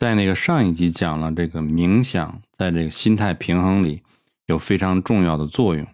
[0.00, 4.02] 在那个上一集讲了这个冥想，在这个心态平衡里
[4.46, 5.86] 有非常重要的作用。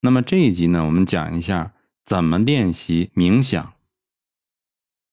[0.00, 1.74] 那么这一集呢，我们讲一下
[2.06, 3.74] 怎么练习冥想。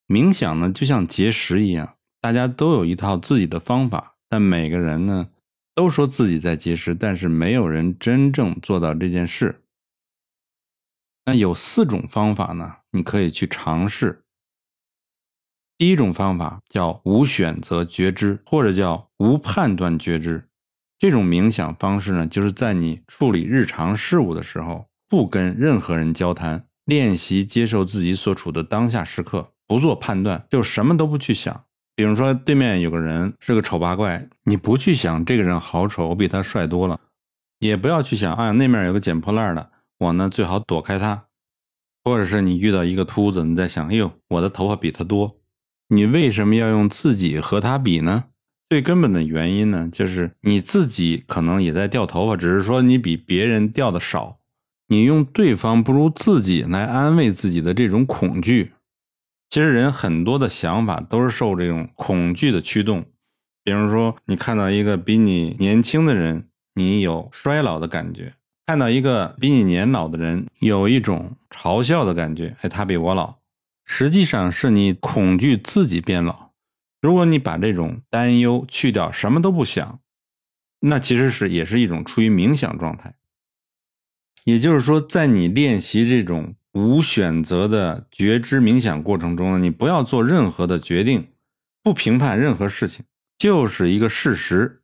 [0.08, 5.28] 冥想呢，就像节食一样，大家都有一套自己的方法，但每个人呢
[5.76, 9.62] 都说自己在节食，但是没有人真正做到这件事。
[11.26, 14.24] 那有四种方法呢，你可以去尝试。
[15.82, 20.48] 第一种方法叫无选择觉知，或者叫无判断觉知。
[21.00, 31.64] 这种冥想方式呢，就是在你处理日常事务的时候，不跟任何人交谈，练习接受自己所处的当下时刻，不做判断，就什么都不去想。
[31.96, 37.00] 比如说，对面有个人是个丑八怪，你不去想这个人好丑，我比他帅多了，
[37.58, 41.24] 也不要去想啊，那面有个捡破烂的，我呢最好躲开他。
[42.04, 45.41] 或者是你遇到一个秃子，你在想，哎呦，我的头发比他多。
[45.94, 48.24] 你为什么要用自己和他比呢？
[48.70, 54.40] 最根本的原因呢，就是你自己可能也在掉头发，只是说你比别人掉的少。
[54.88, 58.72] 你用对方不如自己来安慰自己的这种恐惧，
[59.50, 63.04] 其实人很多的想法都是受这种恐惧的驱动。
[63.66, 68.32] 比如说，你看到一个比你年轻的人，你有衰老的感觉；
[68.66, 72.56] 看到一个比你年老的人，有一种嘲笑的感觉。
[72.62, 73.41] 哎，他比我老。
[73.86, 76.52] 实际上是你恐惧自己变老。
[77.02, 80.00] 如果你把这种担忧去掉，什么都不想，
[80.82, 83.16] 那其实是也是一种处于冥想状态。
[84.44, 91.28] 也就是说，在你练习这种无选择的觉知冥想过程中呢，你不要做任何的决定，
[91.84, 93.06] 不评判任何事情，
[93.38, 94.84] 就是一个事实。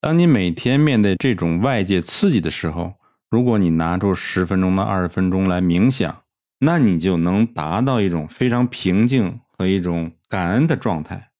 [0.00, 2.94] 当你每天面对这种外界刺激的时候，
[3.30, 6.22] 如果你拿出十分钟到二十分钟来冥想。
[6.60, 11.30] 那你就能达到一种非常平静和一种感恩的状态。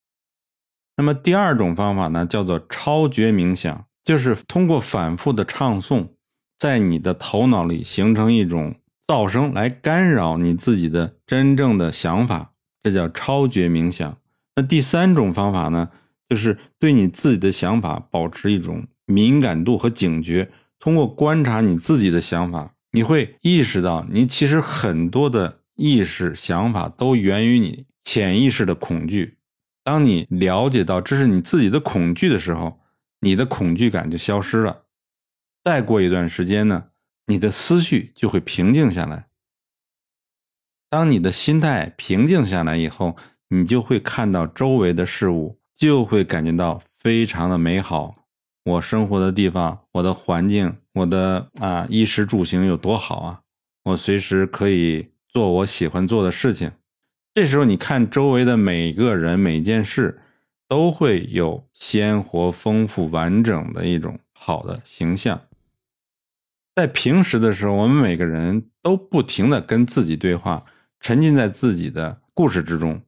[0.96, 6.08] 那么第二种方法呢，叫做超觉冥想，就是通过反复的唱诵，
[6.58, 8.74] 在你的头脑里形成一种
[9.06, 12.52] 噪声来干扰你自己的真正的想法，
[12.82, 14.18] 这叫超觉冥想。
[14.56, 15.90] 那第三种方法呢，
[16.28, 22.74] 就是对你自己的想法保持一种敏感度和警觉，通过观察你自己的想法。
[22.90, 29.38] 你会意识到，你其实很多的意识想法都源于你潜意识的恐惧。
[29.84, 32.80] 当你了解到这是你自己的恐惧的时候，
[33.20, 34.84] 你的恐惧感就消失了。
[35.64, 36.86] 再过一段时间呢，
[37.26, 39.26] 你的思绪就会平静下来。
[40.90, 43.16] 当你的心态平静下来以后，
[43.48, 48.27] 你就会看到周围的事物，就会感觉到非常的美好。
[48.68, 53.40] 我生活的地方，我的环境，我的啊衣食住行有多好啊！
[53.84, 56.70] 我随时可以做我喜欢做的事情。
[57.34, 60.20] 这时候，你看周围的每个人、每件事，
[60.68, 65.40] 都会有鲜活、丰富、完整的一种好的形象。
[66.74, 70.64] 在平时的时候，我们每个人都不停的跟自己对话，
[71.00, 73.00] 沉浸在自己的故事之中。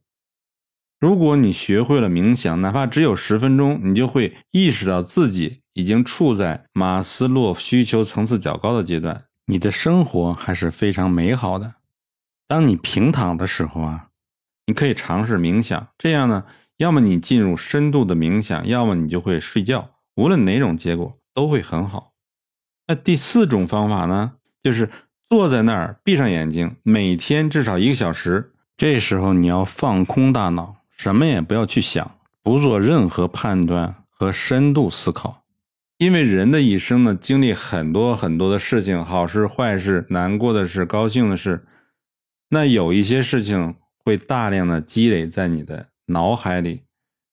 [1.01, 11.73] 如果你学会了冥想，哪怕只有十分钟，你就会意识到自己已经处在马斯洛需求层次较高的阶段，你的生活还是非常美好的。
[12.47, 14.09] 当你平躺的时候啊，
[14.67, 16.45] 你可以尝试冥想，这样呢，
[16.77, 19.89] 要么你进入深度的冥想，要么你就会睡觉。
[20.15, 22.13] 无论哪种结果都会很好。
[22.85, 24.87] 那第四种方法呢，就是
[25.27, 30.75] 坐在那儿闭上眼睛，每天至少一个小时，这时候你要放空大脑。
[31.01, 35.45] 什么也不要去想，不做任何判断和深度思考，
[35.97, 41.65] 因为人的一生呢，经历很多很多的事情，好事坏事，难过的事，高兴的事，
[42.49, 43.73] 那有一些事情
[44.05, 46.83] 会大量的积累在你的脑海里，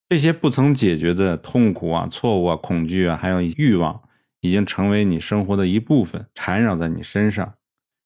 [0.09, 4.00] 这些不曾解决的痛苦啊、错误啊、恐惧啊，还有欲望，
[4.41, 7.53] 已经成为你生活的一部分，缠绕在你身上，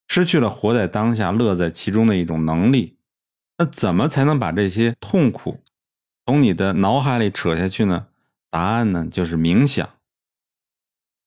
[0.09, 2.99] 失去了活在当下、乐在其中的一种能力。
[3.63, 5.61] 那怎么才能把这些痛苦
[6.27, 8.09] 从你的脑海里扯下去呢？
[8.51, 9.89] 答案呢，就是冥想。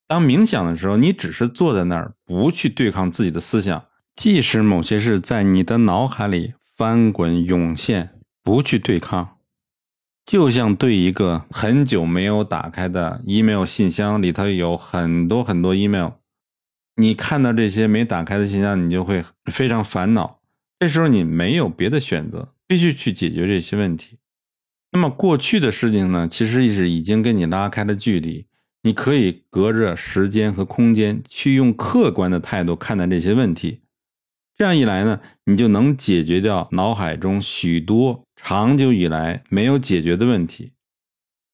[0.06, 8.10] 当冥想的时候，你只是坐在那儿，不去对抗自己的思想，即使某些事在你的脑海里翻滚涌现，
[8.42, 9.38] 不去对抗，
[10.26, 16.10] 就像对一个很久没有打开的 email 信箱里头有很多很多 email，
[16.96, 20.40] 你看到这些没打开的信箱，你就会非常烦恼。
[20.78, 24.18] 这时候你没有别的选择，必须去解决这些问题。
[24.92, 28.46] 那么过去的事情呢，其实是已经跟你拉开了距离。
[28.82, 33.80] 你可以隔着时间和空间，去用客观的态度看待这些问题。
[34.54, 40.72] 这样一来呢，你就能解决掉脑海中许多长久以来没有解决的问题。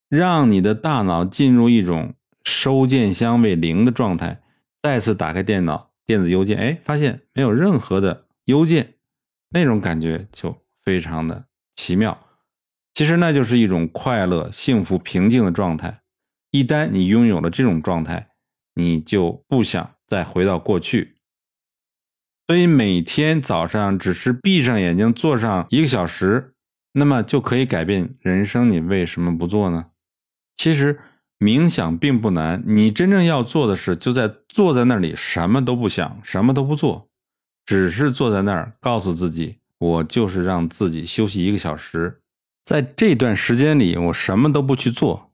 [0.08, 2.14] 让你的大脑进入一种
[2.44, 4.42] 收件箱为零的状态。
[4.82, 8.94] 再次打开电脑电子邮件，哎，发现没有任何的邮件，
[9.52, 11.46] 那种感觉就非常的
[11.76, 12.26] 奇妙。
[12.94, 16.02] 其实那就是一种快乐、幸福、平静的状态。
[16.50, 18.28] 一旦你拥有了这种状态，
[18.74, 21.16] 你就不想再回到过去。
[22.46, 26.54] 所以每天早上只是闭上眼睛做上一个小时，
[26.92, 28.68] 那么就可以改变人生。
[28.68, 29.86] 你为什么不做呢？
[30.58, 31.00] 其实
[31.38, 37.08] 冥想并不难，你真正要做的是，就在坐在那里什么都不想，什么都不做，
[37.64, 42.20] 只是坐在那儿，告诉自己，我就是让自己休息一个小时。
[42.64, 45.30] 在这段时间里，我什么都不去做。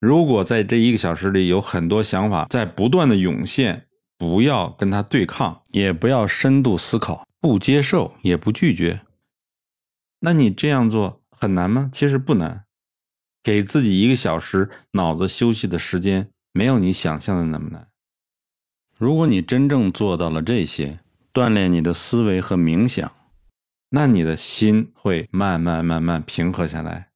[0.00, 3.86] 如果在这一个小时里有很多想法在不断的涌现。
[4.18, 9.00] 不要跟他对抗，也不要深度思考，不接受也不拒绝。
[10.20, 11.90] 那你这样做很难吗？
[11.92, 12.62] 其实不难，
[13.42, 17.88] 给自己一个小时脑子休息的时间，没有你想象的那么难。
[18.96, 21.00] 如果你真正做到了这些，
[21.32, 23.10] 锻炼你的思维和冥想，
[23.90, 27.11] 那你的心会慢慢慢慢平和下来。